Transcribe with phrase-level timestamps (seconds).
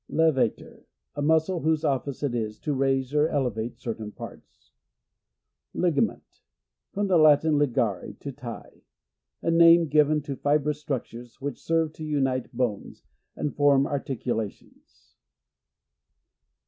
[0.09, 4.71] Levator.— A muscle whose office it is to raise or elevate certain parts.
[5.75, 6.41] Ligament.—
[6.91, 8.81] From the Latin, ligare, to tie.
[9.43, 13.03] A name given to fibrous structures, which serve to unite bones,
[13.35, 15.13] and form articulations.